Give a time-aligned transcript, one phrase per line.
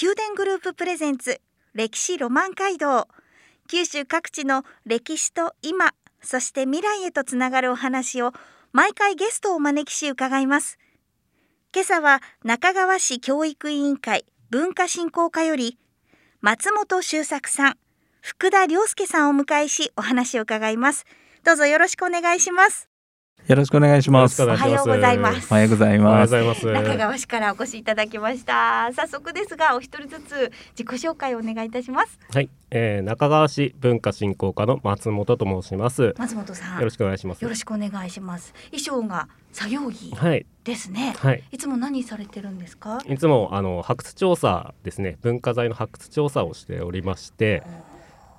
[0.00, 1.40] 宮殿グループプレゼンツ
[1.74, 3.08] 歴史ロマン街道。
[3.68, 8.32] 九州各地の歴史と今そして未来へとつながるお話を
[8.72, 10.78] 毎回ゲストをお招きし伺います。
[11.72, 15.78] 今朝は中川市教育委員会文化振興課より
[16.40, 17.78] 松本修作さん
[18.20, 21.06] 福田良介さんをお迎えしお話を伺います。
[21.44, 22.89] どうぞよろしくお願いします。
[23.50, 24.40] よろしくお願いします。
[24.44, 25.48] おはようございます。
[25.50, 26.66] おはようございます。
[26.66, 28.92] 中川市からお越しいただきました。
[28.94, 32.20] 早速ですがお一人ずつ自己紹介をお願いいたします。
[32.32, 36.02] はい、えー、中川市文化振興課の松本と申します。
[36.02, 36.80] よ松本さん。
[36.80, 37.42] ろしくお願いします。
[37.42, 38.54] よろしくお願いします。
[38.70, 41.42] 衣装が作業着はい、ですね、はい。
[41.50, 43.02] いつも何されてるんですか？
[43.08, 47.64] いつもあの発掘調査ですね、文化財の発掘調査をしておりまして、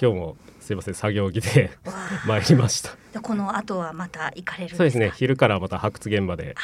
[0.02, 0.38] 今日も
[0.72, 1.69] すいません作業着で
[2.25, 2.95] 参りました。
[3.11, 4.78] でこの後はまた行かれるんですか？
[4.78, 6.55] そうですね、昼からまた発掘現場で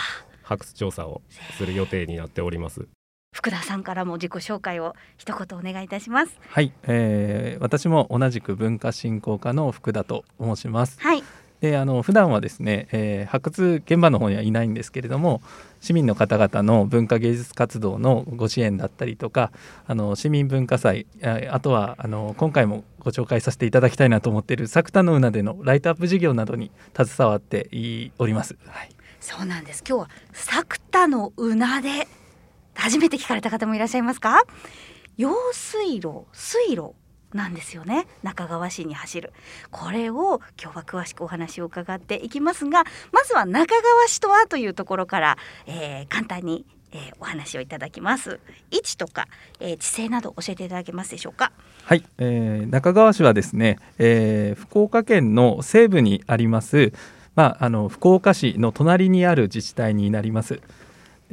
[0.43, 1.21] 発掘調査を
[1.57, 2.87] する予定になっております。
[3.35, 6.39] 福田さんからも自己紹介を一言お願いいたします。
[6.47, 10.97] はい、えー、私も同じく文化振興課の福田と申します。
[11.01, 11.21] はい
[11.61, 15.41] で、あの普段はですね、えー、発掘現場の方にはいないんですけれども、
[15.81, 19.51] 市民の方々の文化芸術活動のご支援だったりとか、
[19.87, 21.07] あの市民文化祭、
[21.49, 27.69] あとはあの今回もご紹介させていただきたいなと思っている作田のうなでのライトアップ事業などに携わって
[28.19, 28.55] おります。
[28.65, 28.89] はい。
[29.19, 32.07] そうなんです今日は作田のうなで
[32.75, 34.43] 初めて聞かれた方もいらっしゃいますか？
[35.17, 36.93] 用水路水路
[37.33, 38.07] なんですよね。
[38.23, 39.33] 中川市に走る。
[39.69, 48.39] これを今日は詳しくお話を伺っていきますがまずは中川市とはというところから、えー簡単に、えーお話をいただきます。
[48.71, 49.27] 位置とか、
[49.59, 51.51] えー地勢など教えていただけますでしょうか？
[51.83, 56.93] はい、えー中川市はですね、えー福岡県の西部にあります、
[57.35, 60.61] まあ、あの福岡市の隣にある自治体になります。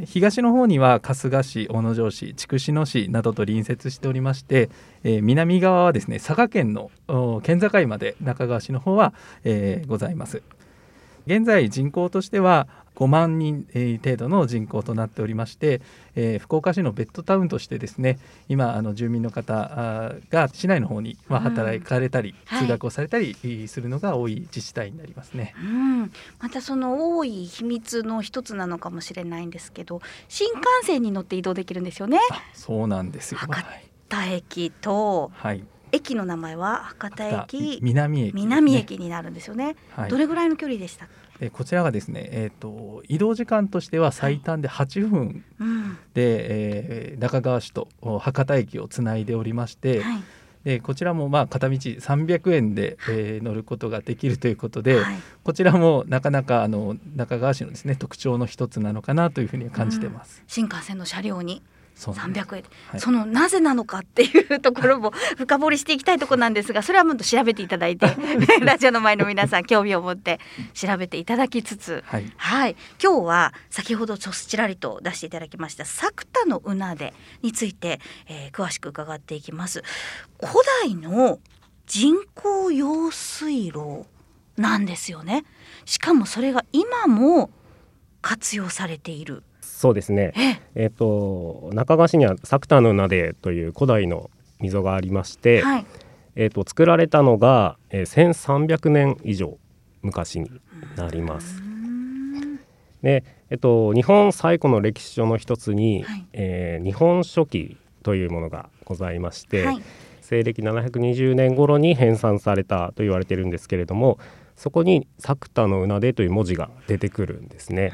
[0.02, 4.68] 東の方には春日市、小野城市、筑紫野市などと隣接しておりまして、
[5.04, 6.90] えー南側はですね佐賀県の
[7.42, 10.42] 県境まで中川市の方は、えーございます。
[11.26, 15.80] 現在人口としては5万人えー程度の人口となっておりまして、
[16.14, 18.18] えー福岡市のベッドタウンとしてですね
[18.48, 22.62] 今あの住民の方が市内の方に、まあ、うん働かれたり、はい。
[22.62, 25.54] 通学をされたりえーするのが多い自治体になりますね。
[25.60, 32.18] うん、またその多い秘密の一つなのかもしれないんですけど新幹線に乗って移動できるんですよね。
[32.30, 33.38] あそうなんですよ。
[33.38, 37.78] 博はい、田駅とはい、駅の名前は博多駅。
[37.82, 40.10] 南駅ね、南駅になるんですよね、はい。
[40.10, 41.08] どれぐらいの距離でした
[41.40, 45.98] えーこちらがですね、えー、と移動時間としては最短で8分うん。
[46.14, 50.22] で、えー中川市とお博多駅をつないでおりまして、はい。
[50.64, 55.16] でこちらもまあ片道300円で、えー乗ることができるということで、はい。
[55.44, 60.42] こちらもなかなかあの中川市のですね特徴の一つなのかなというふうに感じてます。
[60.46, 61.62] 新幹線の車両に
[61.96, 63.00] 300円、はい。
[63.00, 68.06] そのなぜなのかっていうところも 深掘りしていきたいところなんですがそれはもっと調べていただいて
[68.60, 70.40] ラジオの前の皆さん興味を持って
[70.74, 72.02] 調べていただきつつ。
[72.06, 79.82] はい、はい、今日は先ほどちょっちらりと出していただきました作田のうなでについて、えー詳しく伺っていきます。
[80.40, 81.40] 古代の
[81.86, 84.06] 人工用水路
[84.56, 85.44] なんですよね。
[85.84, 87.50] しかもそれが今も
[88.22, 89.42] 活用されている
[89.84, 90.32] そうですね。
[90.34, 90.84] え？
[90.84, 95.86] えっ、と中川市には作田の名でという古代の溝がありまして、はい。
[96.36, 99.58] えっ、と作られたのが、えー、1300年以上
[100.00, 100.50] 昔に
[100.96, 101.62] なります。
[103.02, 106.26] で、えっと、日本最古の歴史書の一つに、はい。
[106.32, 109.82] えー日本書紀というものがございまして、はい。
[110.22, 114.18] 西暦720年頃に編纂されたと言われているんですけれども
[114.56, 117.92] そこに「作田のうなで」という文字が出てくるんですね。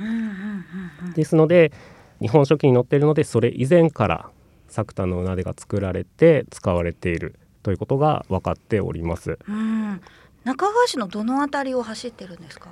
[1.14, 1.72] ですので
[2.20, 4.30] 日本書紀に載っているのでそれ以前から
[4.68, 9.38] 作田のうなでが作られて使われているということが分かっております。
[9.48, 10.00] うん。
[10.44, 12.68] 中川市のどのあたりを走ってるんですか？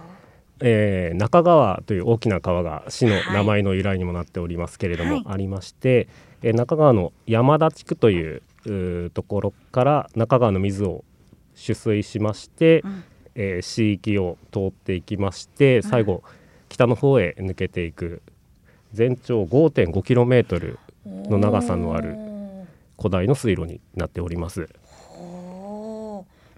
[0.61, 5.25] えー中川という大きな川が市のはい名前の由来にもなっておりますけれども、はい。
[5.27, 6.09] ありまして、
[6.43, 11.05] えー中川の山田地区というところから中川の水を
[11.55, 13.05] 取水しまして、うん
[13.41, 16.25] えー市域を通っていきまして最後、
[16.69, 18.21] 北の方へ抜けていく
[18.93, 20.77] 全長 5.5km
[21.31, 22.17] の長さのある
[22.99, 24.69] 古代の水路になっております。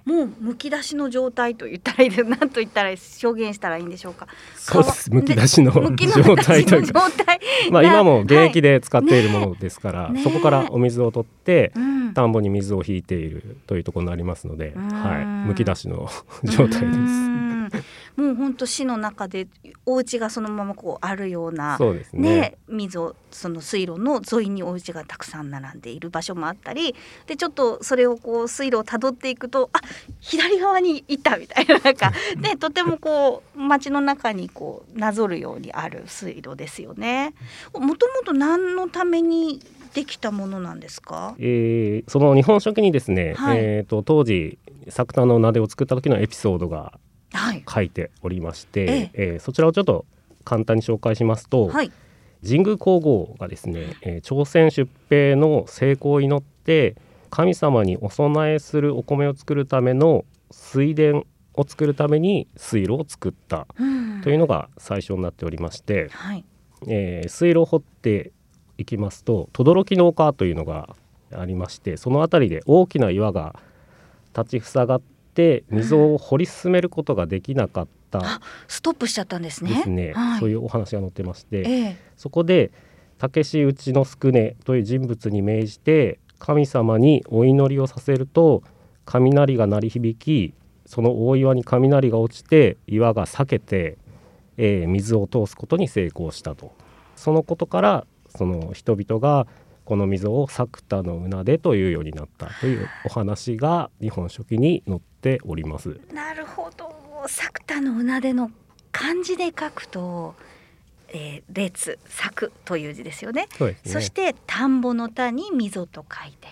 [0.05, 2.25] もうむき出しの状態と言ったらいいです。
[2.25, 2.97] なんと言ったら表
[3.29, 4.27] 現したらいいんでしょうか。
[4.57, 5.13] そうです。
[5.13, 7.41] むき出しの状態という状か、態。
[7.71, 16.09] まあ今も現役で、で使っているものですから、ねそこからお水を取ってうん田んぼに水を引いているというところになりますので、うんはい、むき出しの
[16.45, 17.85] 状態うです。
[18.21, 19.49] んもう本当市の中で
[19.87, 22.21] お家がそのままこうあるようなそうですね。
[22.41, 26.95] ね、水をその水路の沿いにお家がたくさん並んでいる場所もあったり
[27.27, 29.81] でちょっとそれをこう水路をたどっていくとあ
[30.21, 37.35] 左側にいたみたいななんか、 ね、とてもこう街の中にこうなぞるようにある水路ですよね。
[37.73, 39.61] もともと何のために
[39.95, 41.35] できたものなんですか？
[41.39, 44.59] えーその日本書紀にですね、はいえー、と当時
[44.89, 47.10] 作田の名でを作った時のエピソードがはい、
[47.69, 49.37] 書いておりまして、ええ。
[49.37, 50.05] ーそちらをちょっと
[50.45, 51.93] 簡単に紹介しますと、はい。
[52.43, 56.97] 神宮皇后がですね、えー朝鮮出兵の成功を祈って
[57.31, 61.03] 神様にお供えするお米を作るための水田
[61.55, 64.21] を作るために水路を作ったうん。
[64.23, 66.45] というのが最初になっておりまして、はい。
[66.89, 68.33] えー水路を掘って
[68.79, 70.89] いきますと轟の丘というのが
[71.33, 73.55] ありましてその辺りで大きな岩が
[74.35, 78.19] 立ちふさがって溝を掘り進めることができなかった。
[78.19, 79.71] あストップしちゃったんですね。
[79.75, 81.97] ですね、はい、そういうお話が載ってまして、ええ。
[82.17, 82.71] そこで
[83.19, 88.63] 武志内之助という人物に命じて神様にお祈りをさせると
[89.05, 90.55] 雷が鳴り響き
[90.87, 93.99] その大岩に雷が落ちて岩が裂けて、
[94.57, 96.73] えー水を通すことに成功したと。
[97.17, 99.47] そのことからその人々が
[99.85, 106.01] この溝を作田の船出というようになったというお話が日本書紀に載っております。
[106.13, 106.93] なるほど。
[107.27, 108.51] 作田のうなでの
[108.93, 110.35] 漢字で書くと、
[111.09, 113.49] えー、列作という字ですよね。
[113.61, 113.77] ね。
[113.85, 116.49] そして田んぼの田に溝と書いて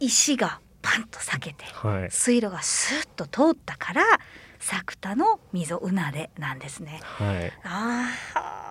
[0.00, 4.02] 石がパンと裂けてはい、水路がスッと通ったから
[4.60, 7.00] 作田の溝うなでなんですね。
[7.02, 7.52] はい。
[7.64, 8.63] ああ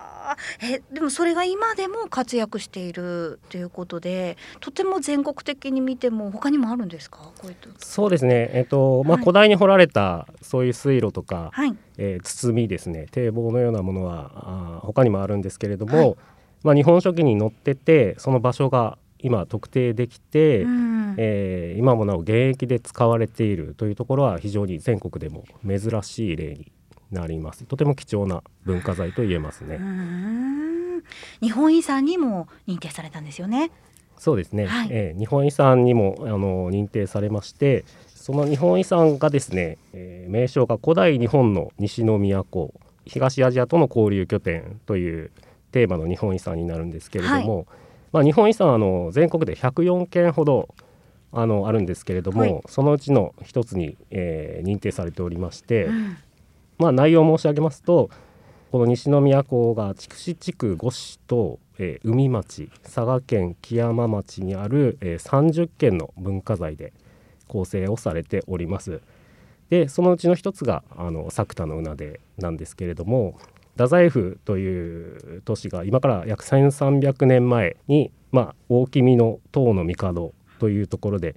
[0.62, 7.18] えでもそれが今でも活躍しているということでとても全国的に見ても他にもあるんですか？
[7.38, 7.68] こういうと。
[7.78, 9.22] そうですね、えっとまあ、はい。
[9.22, 11.76] 古代に掘られたそういう水路とか、はい。
[11.98, 13.06] えー包みですね。
[13.10, 16.16] 堤防のようなものはあー他にもあるんですけれども、はい。
[16.62, 21.14] まあ、日本書紀に載っててその場所が今特定できて、うん。
[21.18, 26.72] えー今もなお現役で使われているというところは非常に全国でも珍しい例に
[27.10, 27.64] なります。
[27.64, 29.78] とても貴重な文化財と言えますね、
[31.40, 33.70] 日本遺産にも認定されたんですよね。
[34.18, 34.88] そうですね、はい。
[34.90, 37.84] えー日本遺産にもあの認定されまして
[38.14, 42.72] その日本遺産がですね、えー名称が古代日本の西の都
[43.06, 45.30] 東アジアとの交流拠点という
[45.72, 47.66] テーマの日本遺産になるんですけれども、
[48.12, 50.74] まあ、日本遺産はあの全国で104件ほど
[51.32, 52.62] あのあるんですけれども、はい。
[52.66, 56.16] そのうちの一つに、えー認定されておりまして、うん
[56.78, 58.10] まあ、内容を申し上げますと
[58.74, 66.92] この西宮港が筑紫地区5市と、えー海町佐賀県木山町にある、えー30件の文化財で
[67.46, 69.00] 構成をされております。
[69.70, 73.38] でそのうちの一つがあの作田の船出なんですけれども
[73.74, 81.36] 太宰府という都市が今から約1300年前に、まあ、大君の唐の帝というところで、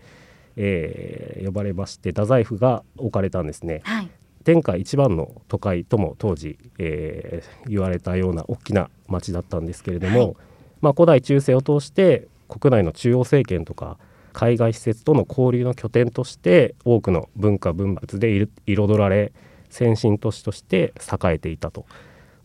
[0.56, 3.82] えー呼ばれまして太宰府が置かれたんですね。
[3.84, 4.10] はい
[4.48, 10.36] 天下一番の都会とも当時、えー言われたような大きな町だったんですけれども、はい。
[10.80, 13.98] まあ、古代中世を通して国内の中央政権とか
[14.32, 19.34] 海外施設との交流の拠点として多くの文化文物でい彩られ
[19.70, 21.86] 先進都市として栄えていたと。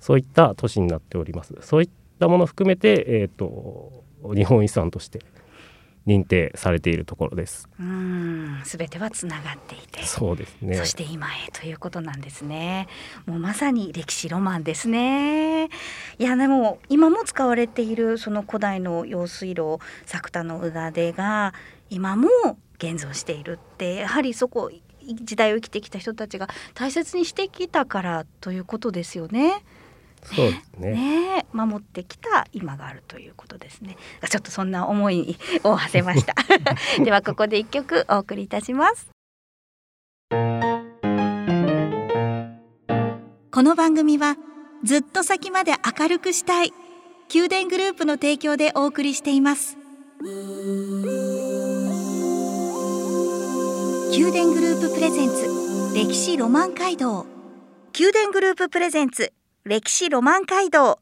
[0.00, 1.54] そういった都市になっております。
[1.60, 4.02] そういったものを含めて、えー、と
[4.34, 5.20] 日本遺産として
[6.06, 12.88] 認定されているところですうーん全てはつながっていてそうですねそして今へということなんですね。
[13.26, 15.66] もうまさに歴史ロマンですね。
[15.66, 15.68] い
[16.18, 21.54] やでも今も使われているその古代の用水路作田のうなでが
[21.90, 22.28] 今も
[22.78, 24.70] 現存しているってやはりそこ
[25.04, 29.64] 時代を生きてきた人たちが大切にしてきたからということですよね。
[30.24, 33.96] そうですねねえ守ってきた今があるということですね。
[34.28, 36.34] ちょっとそんな思いを馳せました。
[37.02, 39.10] ではここで一曲お送りいたします。
[43.50, 44.36] この番組は
[44.82, 46.72] ずっと先まで明るくしたい
[47.32, 49.76] 宮殿グループの提供でお送りしています。
[54.10, 57.26] 宮殿グループプレゼンツ歴史ロマン街道
[57.98, 59.32] 宮殿グループプレゼンツ
[59.64, 60.98] 歴史ロマン街道。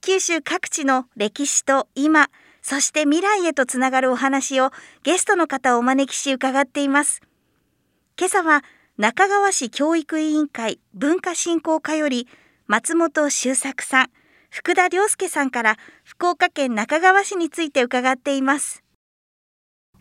[0.00, 2.28] 九州各地の歴史と今
[2.62, 4.70] そして未来へとつながるお話を
[5.02, 7.20] ゲストの方をお招きし伺っています。
[8.16, 8.62] 今朝は
[8.96, 12.28] 中川市教育委員会文化振興課より
[12.68, 14.10] 松本修作さん
[14.50, 18.84] 福田良介さんから福岡県中川市について伺っています。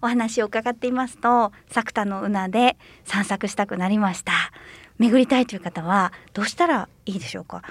[0.04, 4.32] お話を伺っていますと作田の una で散策したくなりました。
[5.00, 7.64] 巡りたいという方はどうしたらいいでしょうか？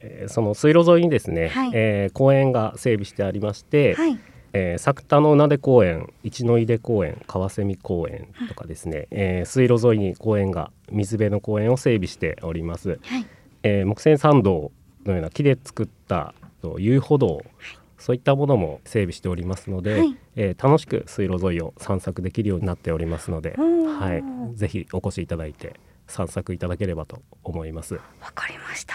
[0.00, 1.70] えーその水路沿いにですね、はい。
[1.74, 4.18] えー公園が整備してありまして、はい。
[4.52, 13.26] えー、作田の名出公園一の出公園川蝉公園とかですね、えー水路沿いに公園が水辺の公園を整備しております、はい。
[13.62, 14.72] えー木製参道
[15.04, 17.44] のような木で作ったと遊歩道
[17.98, 20.16] そういったものも整備しておりますので、はい。
[20.36, 24.14] えー楽しく水路沿いを散策できるようになっておりますので、は
[24.54, 25.74] い、ぜひお越しいただいて
[26.06, 27.94] 散策いただければと思います。
[27.94, 28.00] わ
[28.34, 28.94] かりました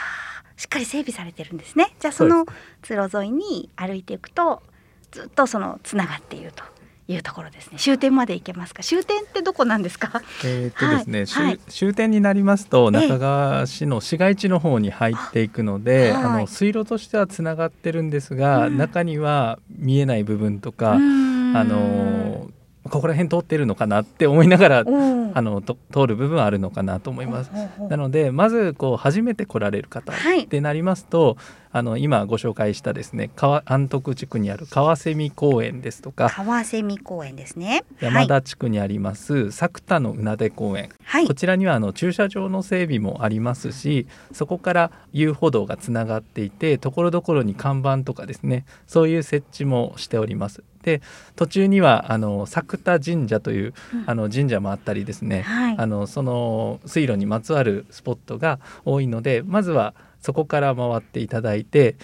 [0.62, 1.92] しっかり整備されてるんですね。
[2.00, 2.46] じゃあその
[2.84, 4.62] 通路沿いに歩いていくと
[5.10, 6.64] ずっとそのつながっていると
[7.12, 7.80] いうところですね。
[7.80, 8.84] 終点まで行けますか？
[8.84, 10.22] 終点ってどこなんですか？
[10.46, 11.54] えーっとですね、終はい。
[11.54, 11.60] はい。
[11.68, 13.08] 終点になりますとええ。
[13.08, 16.24] 中川市の市街地の方に入っていくので、はい。
[16.24, 18.78] あの水路としてはつながってるんですが、うん。
[18.78, 22.52] 中には見えない部分とか、あのー
[22.90, 27.52] ここら辺通ってるのかなって思いながらおーあのと通る部分はあるのかなと思います。
[27.90, 30.42] なのでまずこう初めて来られる方はい。
[30.42, 31.38] ってなりますと、
[31.74, 37.84] あの今ご紹介したですね川安徳地区にある川蝉公園ですとか川蝉公園ですね。
[38.00, 40.90] 山田地区にあります作田のうなで公園。
[41.04, 50.64] はい、こちらにはあの駐車場の整備もありますしそこから遊歩道がつながっていてところどころに看板とかですねそういう設置もしております。
[50.84, 51.02] で
[51.36, 54.04] 途中にはあの作田神社といううん。
[54.08, 55.76] あの神社もあったりですね、はい。
[55.78, 61.96] あのその水路にまつわるスポットが多いのでまずはそこから回っていただいて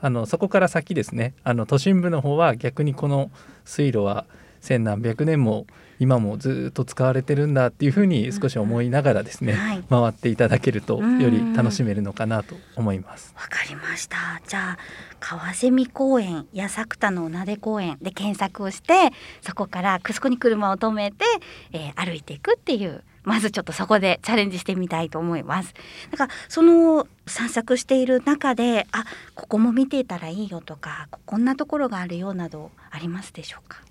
[0.00, 3.30] あのそこから先ですねあの都心部の方は逆にこの
[3.64, 4.26] 水路は
[4.60, 5.66] 千何百年も
[6.00, 13.32] 今もずっと使われてるんだっていうふうに少し思いながらですね、はい回っていただけるとうんより楽しめるのかなと思います。
[13.36, 14.16] わかりました。
[14.46, 14.78] じゃあ
[15.18, 21.24] 川蝉公園や作田のなで公園で検索をしてそこからそこに車を止めて、
[21.72, 25.74] えー歩いていくっていうまずちょっとそこでチャレンジしてみたいと思います。
[26.10, 29.04] だからその散策している中であ
[29.34, 33.82] ここも見ていたらいいよとかこんなところがあるよなどありますでしょうか？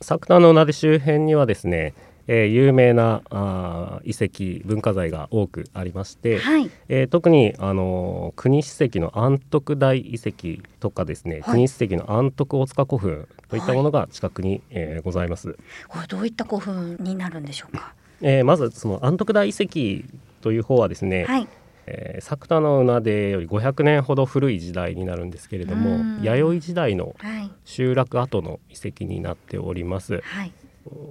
[0.00, 1.92] 作田の名で周辺にはですね、
[2.26, 6.70] えー有名なあー遺跡文化財が多くありまして、はい。
[6.88, 15.58] えー特に、あのー国史跡の安徳大遺跡とかですね、はい国史跡の安徳大塚古墳といったものが近くに、えーございます。
[15.88, 17.92] これどういった古墳になるんでしょうか？
[18.22, 20.06] えーまずその安徳大遺跡
[20.42, 21.48] という方はですね、はい。
[21.86, 27.50] えー作田の名でより500年ほど古い時代になるんですけれどもうん弥生時代のはい。
[27.64, 30.20] 集落跡の遺跡になっております。
[30.22, 30.52] はい。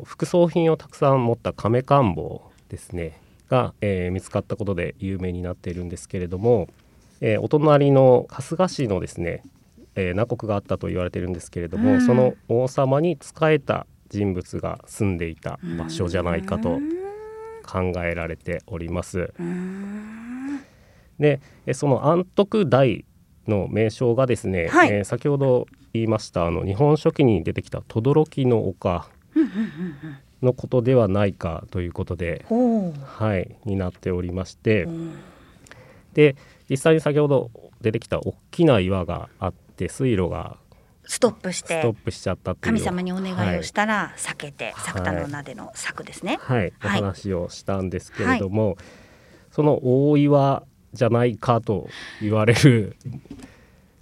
[0.04, 6.68] 副葬品をたくさん持った亀官房ですねが、えー見つかったことで有名になっているんですけれども、
[7.22, 9.44] えーお隣の春日市のですね、
[9.96, 16.80] えー南国があったと言われているんですけれども、うんその王様に仕えた人物が住んでいた場所じゃないかとう
[17.70, 19.34] 考えられております。
[21.20, 23.06] でえーその安徳大
[23.48, 29.08] の名称がですね、はいえー先ほど言いましたあの日本書紀に出てきた轟の丘。
[30.42, 32.46] のことではないかということで。
[32.48, 35.20] はい、になっておりまして、うん
[36.14, 36.36] で
[36.70, 40.58] 実際に先ほど出てきた大きな岩があって水路が
[41.10, 46.13] ストップしてストップしちゃった神様にお願いをしたら避けて、はい作田の名での策で。
[46.13, 46.38] すね。
[46.39, 48.78] はい、はい、おはい話をしたんですけれども、
[49.51, 50.63] その大岩
[50.94, 51.89] じゃないかと
[52.22, 52.96] 言われる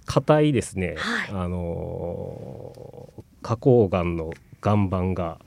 [0.04, 1.28] 硬いですね、はい。
[1.30, 5.38] あのー花崗岩の岩盤が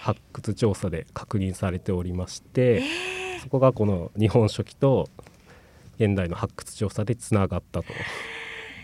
[0.00, 2.82] 発掘調査で確認されておりまして、
[3.42, 5.10] そこがこの日本書紀と
[5.98, 7.92] 現代の発掘調査でつながったと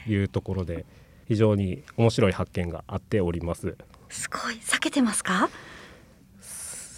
[0.07, 0.85] いうところで
[1.29, 3.77] 非常に面白い発見があっております。
[4.09, 5.49] すごい避けてますか？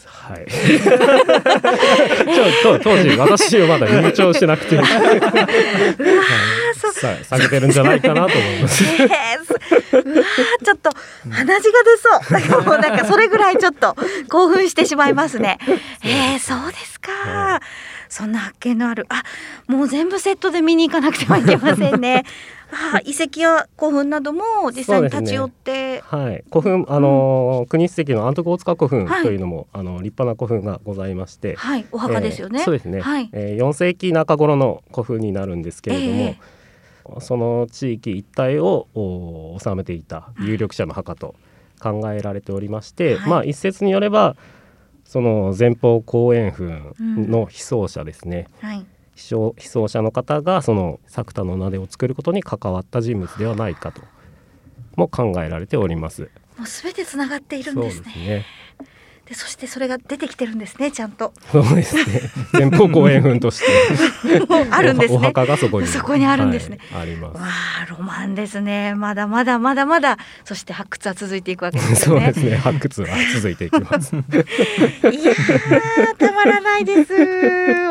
[0.04, 0.46] はい。
[0.50, 4.86] ちょ当当時私はまだ入庁してなくて、 はい
[6.92, 8.84] さ下げてるんじゃないかなと思います。
[8.84, 9.10] えー
[10.64, 10.90] ちょっと
[11.30, 11.82] 鼻血が
[12.40, 12.62] 出そう。
[12.64, 13.96] も うなんかそれぐらいちょっと
[14.28, 15.58] 興奮してしまいますね。
[16.04, 17.10] えー、そうですか。
[17.12, 17.60] はい
[18.08, 19.22] そんな発見のあるあ
[19.68, 22.24] もう全部セットで見に行かなくてはいけませんね。
[22.72, 24.42] あ遺跡や古墳なども
[24.74, 29.22] 実際に立ち寄って、はい、古墳あのー国史跡の安徳大塚古墳はい。
[29.22, 31.86] というのも、あの立派な古墳がございまして、はい。
[31.92, 32.60] お墓ですよね。
[32.60, 33.00] えーそうですね。
[33.00, 33.28] はい。
[33.32, 36.38] えー4世紀中頃の古墳になるんですけれども、ええ
[37.20, 41.34] その地域一帯をお治めていた有力者の墓と
[41.80, 43.28] 考えられておりまして、はい。
[43.28, 44.36] まあ一説によれば
[45.04, 48.86] その前方後円墳の被葬者ですね、はい
[49.28, 54.02] 被葬者の方がその作田の名でを作ることに関わった人物ではないかと
[54.96, 56.30] も考えられております。
[56.56, 58.44] もうすべてつながっているんですすね。
[59.30, 61.32] でそしてそれが出てきてるんですねちゃんと。
[61.52, 62.02] そうですね。
[62.52, 63.66] 前方後円墳として。
[64.72, 65.86] あるんですおね墓がそこに。
[65.86, 66.78] そこにあるんですね。
[66.92, 67.36] はいあります。
[67.40, 67.46] わ。
[67.46, 68.96] あロマンですね。
[68.96, 70.18] まだまだまだまだ。
[70.44, 72.32] そして発掘は続いていくわけですよね。
[72.34, 72.56] そうですね。
[72.56, 74.16] 発掘は続いていきます。
[74.16, 77.14] いやーたまらないです。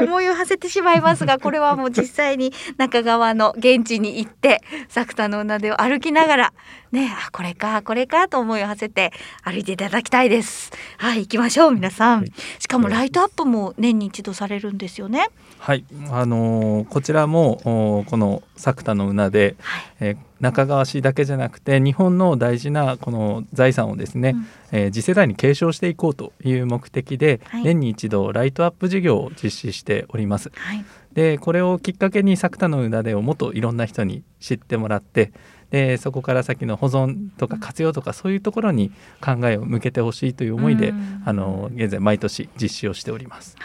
[0.04, 6.54] 思いを馳せてしまいますがこれはもう実際に中川の現地に行って作田の名でを歩きながら
[6.92, 10.72] ねあこれかこれかと思いを馳せて歩いていただきたいです。
[10.98, 11.29] はい。
[11.29, 12.32] 行きましょう皆さん、はい。
[12.60, 15.30] しかもライトアップも年に一度されるんですよね。
[15.60, 19.84] はい、あのーこちらもおこの作田の una で、はい。
[20.00, 24.48] えー中川市だけじゃなくて日本の大事なこの財産をですね、うん。
[24.72, 27.64] えー次世代に継承していこうという目的で、はい。
[27.64, 30.52] 年に一度ライトアップ事業を実施しております。
[30.56, 30.84] はい。
[31.14, 35.34] でこれをきっかけに作田の una でをもっといろんな人に知ってもらって
[35.72, 43.56] でそこから先の保存とか活用とかそういうところに考えを向けてほしいという思いで、うんあの現在毎年実施をしております。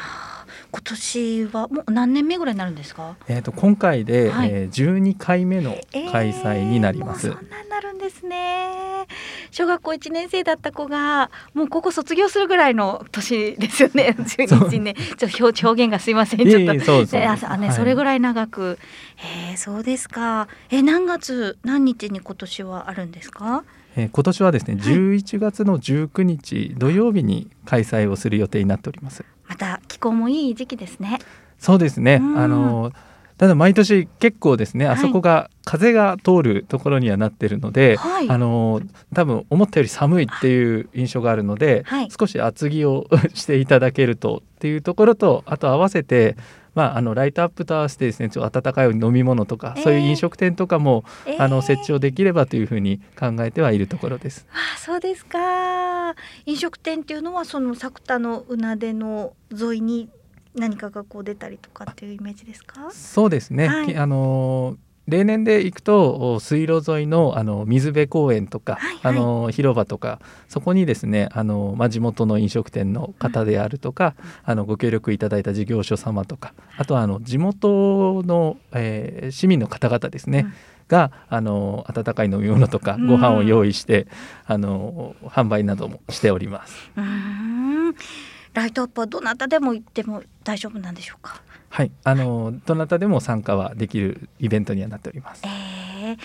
[0.75, 3.14] 今年はもう何年目ぐらいになるんですか？
[3.28, 4.50] えー、と今回で、はい。
[4.50, 5.76] えー12回目の
[6.11, 7.28] 開催になります。
[7.28, 9.07] えーもうそんなになるんですね。
[9.52, 14.16] 小学校1年生だった子がもう高校卒業するぐらいの年ですよね。
[14.19, 16.40] 12日ねちょっと表表現がすいません。
[16.40, 16.59] ちょっと。
[16.59, 17.21] いえいえそうそう。
[17.21, 17.76] えああね、はい。
[17.76, 18.78] それぐらい長く。
[19.50, 20.49] えー、そうですか。
[20.71, 23.62] え何月何日に今年はあるんですか？
[23.97, 29.25] えー今年はですね、11月の19日土曜日に開催をする予定になっております。
[29.46, 31.18] また気候もいい時期ですね
[31.58, 32.18] そうですね。
[32.20, 32.92] うんあの
[33.37, 34.95] ただ毎年結構ですね、はい。
[34.95, 38.31] あそこが風が通るところにはなってるので、はい。
[38.31, 38.81] あの
[39.12, 42.09] 多分思ったより寒いっていう印象があるので、はい。
[42.16, 46.37] 少し厚着をしていただけるとっていうところとあと合わせて
[46.75, 49.83] まあ、あのライトアップと合わせてですねちょっと温かい飲み物とか、えー。
[49.85, 51.42] そういう飲食店とかも、えー。
[51.42, 54.47] あの設置をできればというふうに考えてはいるところです。
[54.51, 56.14] ああそうですか。
[56.47, 60.09] 飲食店っていうのはその作田のうなでの沿いに
[60.55, 62.90] 何かがこう出たりとかっていうイメージですか？
[62.93, 63.87] そうですね、はい。
[63.87, 69.17] きあの例年で行くとお水路沿いのあの水辺公園とか、はいはい。
[69.17, 74.14] あの広場とかそこにですねあの、まあ、地元の飲食店の方であるとか、
[74.45, 80.53] あのご協力いただいた事業所様とかあとはあの地元の、えー市民の方々ですね、うん。
[80.88, 83.07] があの温かい飲み物とかうん。
[83.07, 84.07] ご飯を用意して、
[84.47, 86.90] あの販売などもしております。
[86.97, 87.95] うーん
[88.55, 91.43] ライトアップはどなたでも行っても大丈夫なんでしょうか？
[91.69, 95.43] はい、あのどなたでも参加はできるイベントにはなっております。
[95.45, 96.19] えー、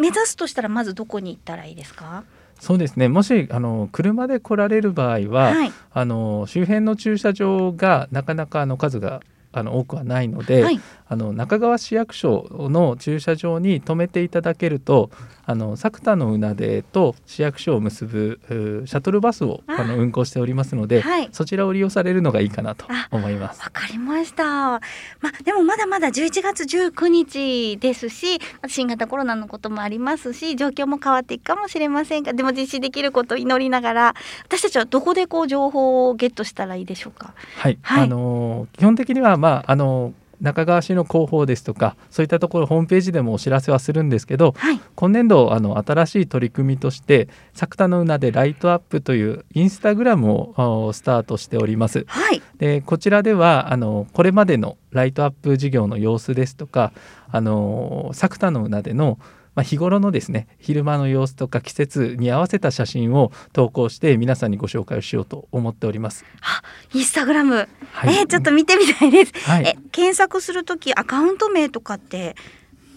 [0.00, 2.24] 目指すとしたらまずどこに行ったらいいですか？
[2.58, 3.08] そうですね。
[3.08, 5.72] もしあの車で来られる場合は、はい。
[5.92, 9.20] あの周辺の駐車場がなかなかあの数が
[9.52, 15.10] あの多くはないので、はいあの中川市役所の駐車場に止めていただけると、
[15.46, 18.40] あの作田のうでと市役所を結ぶ
[18.86, 23.60] シャトルバスをああの運行しておりますので、はいそちらを利用されるのがいいかなとあ思います。
[23.60, 24.44] わかりました。
[24.44, 24.80] まあ
[25.44, 34.14] でもまだまだ11月19日ですし、新型コロナのこともありますし、状況も変わっていくかもしれませんが、でも実施できることを祈りながら、
[34.44, 37.34] 私たちはどこでこう情報をゲットしたらいいでしょうか？
[37.58, 40.14] はい、はいあの基本的にはまああの
[40.44, 44.80] 中川市の広報ですとかそういったところホームページでもお知らせはするんですけどはい。
[44.94, 52.04] 今年度あの新しい取り組みとして「作田のうなでライトアップ」というインスタグラムをあスタートしております。
[52.06, 52.42] はい。
[52.58, 56.92] でこちらではあのこれまでのライトアップ事業の様子ですとか
[57.30, 59.18] あの作田のうなでの
[59.54, 66.24] まあ、日頃のですね昼間の様子とか季節に合わせた写真を投稿して皆さんにご紹介をしようと思っております。
[66.92, 69.32] インスタグラム、はいえーちょっと見てみたいです。
[69.48, 72.34] はいえ検索するときアカウント名とかって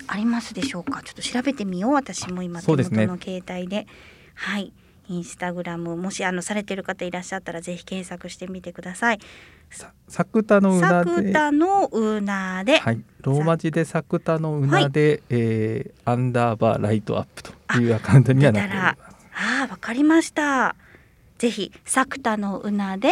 [0.07, 1.03] ありますでしょうか？
[1.03, 1.93] ちょっと調べてみよう。
[1.93, 3.85] 私も今手元の携帯で。
[4.35, 4.73] はい。
[5.09, 9.19] インスタグラムもしあのされてる方いらっしゃったらぜひ検索してみてください。
[9.69, 18.97] さ作田のうなで、作田のうなで、はい、ローマ字で作田のうなで、えーアンダーバーライトアップというアカウントにはなっております。
[19.33, 20.75] ああわかりました。
[21.37, 23.09] ぜひ作田のうなで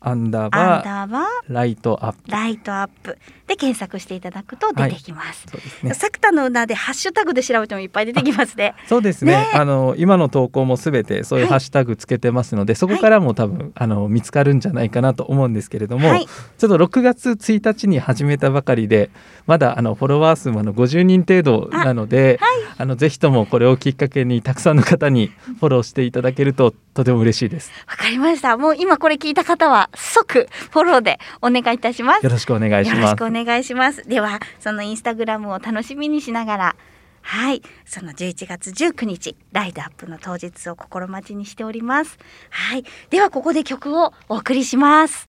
[0.00, 2.30] アンダーバーライトアップ。
[2.30, 3.18] ライトアップ。
[3.46, 5.46] で検索していただくと出てきます。
[5.50, 5.94] そうですね。
[5.94, 8.74] 作田のうなでハッシュタグで調べてもいっぱい出てきますね。
[8.86, 9.32] そうですね。
[9.32, 9.50] ね。
[9.54, 11.50] あの今の投稿もすべてそういうはい。
[11.52, 16.26] ハッシュタグつけてますので、そこからも多分あの見つかるんじゃないかなと思うんですけれども、はい。
[16.26, 19.10] ちょっと6月1日に始めたばかりで
[19.46, 22.38] まだあのフォロワー数もあの50人程度なので
[22.76, 27.70] あ、のぜひともこれをきっかけにたくさんの方にフォローしていただけるととても嬉しいです。
[27.86, 28.56] わかりました。
[28.56, 32.24] もう今これ聞いた方は即フォローでお願いいたします。
[32.24, 33.12] よろしくお願いしよろます。
[33.12, 34.02] しくお願いします。
[34.08, 36.74] ではそのインスタグラムを楽しみにしながら。
[37.22, 42.18] はい、その11月19日ライドアップの当日を心待ちにしております。
[42.50, 45.26] はい、ではここで曲をお送りします。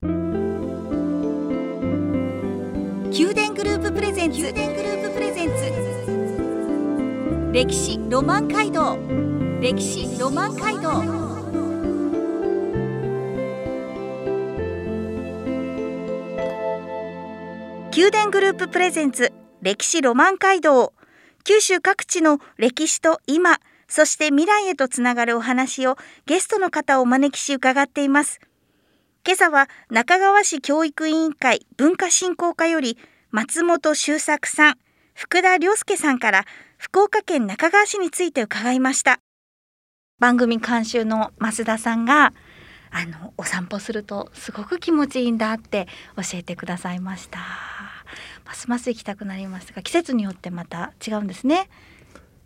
[0.00, 0.14] 宮
[3.34, 5.50] 殿グループプレゼンツ宮殿グループプレゼン
[7.50, 8.96] ツ歴史ロマン街道
[9.62, 10.90] 歴史ロマン街道。
[17.94, 20.92] 宮殿グループプレゼンツ歴史ロマン街道。
[21.44, 25.96] 九州各地の歴史と今そして未来へとつながるお話を
[26.26, 28.40] ゲストの方をお招きし伺っています。
[29.24, 32.98] 今朝は中川市教育委員会文化振興課より
[33.30, 34.78] 松本修作さん
[35.14, 36.46] 福田良介さんから
[36.78, 39.20] 福岡県中川市について伺いました。
[40.22, 42.32] 番組監修の増田さんが
[42.92, 47.40] あのお散歩するとすごく気持ちいいんだって教えてくださいました。
[48.44, 51.68] ますます行きたくなりましたが季節によってまた違うんですね。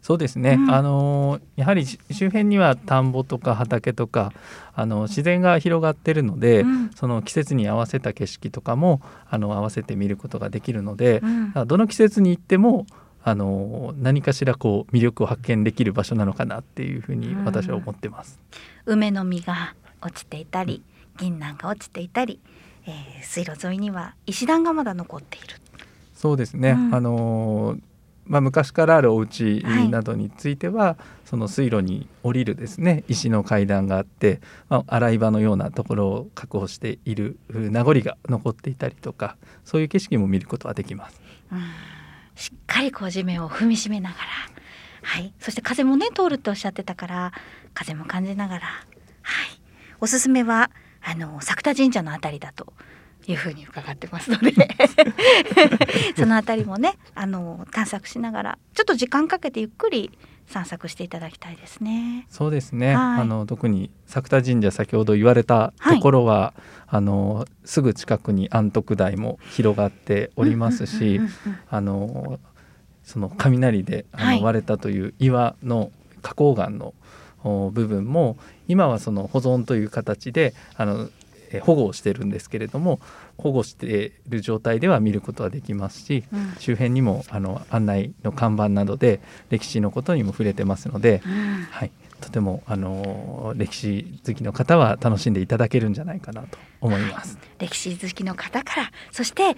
[0.01, 0.71] そうですね、うん。
[0.71, 4.33] あのやはりし周辺には田んぼとか畑とか
[4.75, 6.91] あの自然が広がってるので、うん。
[6.95, 11.53] その季節に合わせた景色とかもあの合わせて見ることができるので、うん。
[11.67, 12.87] どの季節に行っても
[13.29, 18.39] あの何かしらこう魅力を発見できる場所なのかなっていうふうに私は思ってます。
[18.85, 20.85] 梅の実が落ちていたり
[21.19, 22.39] 銀杏が落ちていたり、
[22.87, 25.57] えー水路沿いには石段がまだ残っている。
[26.15, 26.95] そうですね、うん。
[26.95, 27.79] あの
[28.27, 29.89] まあ、昔からあるお家はい。
[29.89, 41.21] などについては、その水路に降りるですね石の階段があって、まあ、洗い場のようなところを確保している名残が残っていたりとかそういう景色も見ることはできます。
[41.51, 41.96] うん
[42.37, 44.25] しっかりこう地面を踏みしめながら、
[45.03, 47.33] はい、そして風もね通るっておっしゃってたから
[47.75, 49.61] 風も感じながら、はい、
[50.01, 50.71] おすすめは
[51.03, 52.73] あの作田神社のあたりだと
[53.27, 54.53] いうふうに伺ってますので。
[56.17, 62.27] そのあたりもねあの探索しながらちょっと時間かけてゆっくり散策していただきたいですね。
[62.31, 63.21] そうですね、はい。
[63.21, 66.55] あの特に作田神社先ほど言われたところは、
[66.87, 71.21] あのすぐ近くに安徳台も広がっておりますし、
[71.69, 72.39] あの
[73.03, 74.43] その雷であの、はい。
[74.43, 75.91] 割れたという岩の
[76.23, 76.95] 花崗岩の
[77.45, 81.09] お部分も今はその保存という形であのえ
[81.61, 83.01] 保護をしてるんですけれども
[83.39, 86.55] 保護している状態では見ることはできますしうん。
[86.59, 91.67] 周辺にもあの案内の看板などで歴史のことにも触れてますので、うん。
[91.71, 91.91] はい、
[92.21, 97.39] とてもあの歴史好きの方は楽しんでいただけるんじゃないかなと思います。
[97.59, 99.55] 歴史好きの方からそして、え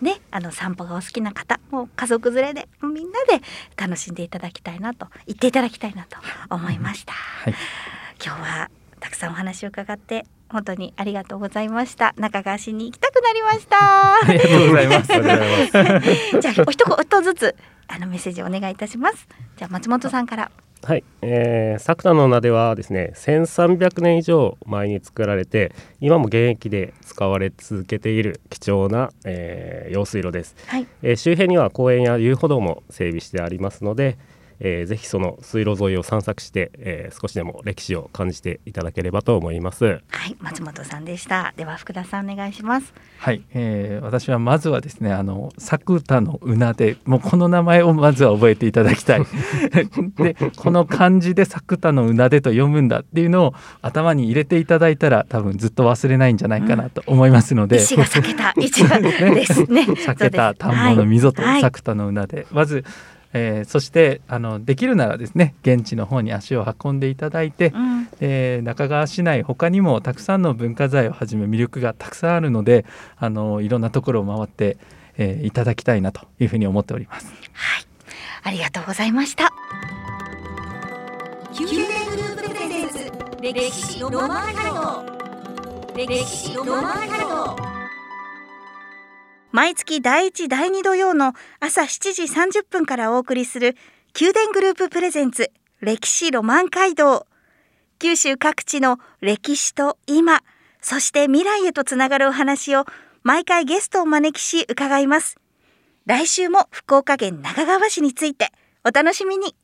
[0.00, 3.42] ーね、あの散歩がお好きな方もう家族連れでみんなで
[3.76, 6.16] 楽しんでいただきたいなと言っていただきたいなと
[6.50, 7.12] 思いました。
[7.12, 7.54] はい。
[8.24, 12.14] 今日はたくさんお話を伺って本当にありがとうございました。
[12.18, 14.16] 中川市に行きたくなりました。
[14.16, 15.08] ありがとうございます。
[16.40, 17.56] じゃあお一言ずつ
[17.88, 19.26] あのメッセージお願いいたします。
[19.56, 20.50] じゃあ松本さんから。
[20.84, 30.86] はい、えー、作田の名ではですね1300年以上前に作られて今も現役で使われ続けている貴重な、えー用水路です、はい。
[31.02, 34.18] えー周辺には公園や遊歩道も整備してありますので、
[34.64, 39.84] えーぜひその水路沿いを散策して、えー少しでも歴史を感じていただければと思います。
[40.08, 41.52] はい松本さんでした。
[41.56, 42.94] では福田さんお願いします。
[43.18, 49.22] はい、えー私はまずはですねあの作田のうなでもうこの名前をまずは覚えていただきたい。
[50.16, 59.82] でこの漢字で作田のうなでと読むんだっていうのを頭に入れていただいたら多分ずっと忘れないんじゃないかなと思いますので、石が裂けた一番ですね。
[60.06, 62.84] 避けた田んぼの溝と作田のうなで、まず、
[63.32, 72.84] えーそしてあのできるならですね現地の方に足を運んでいただいて、うんえー中川市内他にもたくさんの文化財をはじめ魅力がたくさんあるので
[73.16, 74.76] あのいろんなところを回って、
[75.16, 77.26] えーいただきたいなというふうに思っております。
[77.52, 77.86] はい、
[78.44, 79.52] ありがとうございました。
[81.58, 85.04] 宮殿グループプレゼンツ歴史ロマン街道
[85.94, 87.71] 歴史ロマン街道
[89.52, 93.76] 毎月第1第2土曜の朝7時30分からお送りする
[94.18, 97.26] 宮殿グループプレゼンツ歴史ロマン街道。
[97.98, 100.40] 九州各地の歴史と今
[100.80, 102.86] そして未来へとつながるお話を
[103.22, 105.36] 毎回ゲストを招きし伺います。
[106.06, 108.52] 来週も福岡県中川市について
[108.86, 109.54] お楽しみに。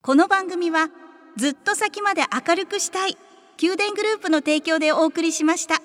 [0.00, 0.88] この番組は
[1.36, 3.18] ずっと先まで明るくしたい
[3.60, 5.82] 宮殿グループの提供でお送りしました。